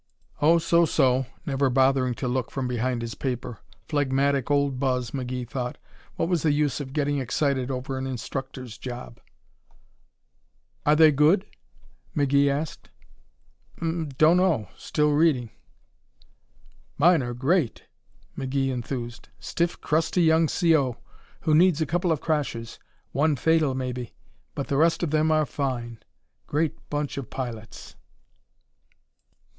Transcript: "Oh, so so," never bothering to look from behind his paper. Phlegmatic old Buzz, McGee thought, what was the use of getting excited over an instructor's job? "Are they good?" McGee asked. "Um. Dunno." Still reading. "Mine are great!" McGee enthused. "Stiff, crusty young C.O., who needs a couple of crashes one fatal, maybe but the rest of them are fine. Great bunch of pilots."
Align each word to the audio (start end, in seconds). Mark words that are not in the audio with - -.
"Oh, 0.41 0.57
so 0.57 0.83
so," 0.83 1.27
never 1.45 1.69
bothering 1.69 2.15
to 2.15 2.27
look 2.27 2.49
from 2.49 2.67
behind 2.67 3.03
his 3.03 3.13
paper. 3.13 3.59
Phlegmatic 3.87 4.49
old 4.49 4.79
Buzz, 4.79 5.11
McGee 5.11 5.47
thought, 5.47 5.77
what 6.15 6.27
was 6.27 6.41
the 6.41 6.51
use 6.51 6.79
of 6.79 6.91
getting 6.91 7.19
excited 7.19 7.69
over 7.69 7.99
an 7.99 8.07
instructor's 8.07 8.79
job? 8.79 9.19
"Are 10.87 10.95
they 10.95 11.11
good?" 11.11 11.45
McGee 12.17 12.49
asked. 12.49 12.89
"Um. 13.79 14.09
Dunno." 14.17 14.69
Still 14.75 15.11
reading. 15.11 15.51
"Mine 16.97 17.21
are 17.21 17.35
great!" 17.35 17.83
McGee 18.35 18.69
enthused. 18.71 19.29
"Stiff, 19.37 19.79
crusty 19.81 20.23
young 20.23 20.47
C.O., 20.47 20.97
who 21.41 21.53
needs 21.53 21.79
a 21.79 21.85
couple 21.85 22.11
of 22.11 22.21
crashes 22.21 22.79
one 23.11 23.35
fatal, 23.35 23.75
maybe 23.75 24.15
but 24.55 24.67
the 24.67 24.77
rest 24.77 25.03
of 25.03 25.11
them 25.11 25.29
are 25.31 25.45
fine. 25.45 25.99
Great 26.47 26.89
bunch 26.89 27.17
of 27.19 27.29
pilots." 27.29 27.95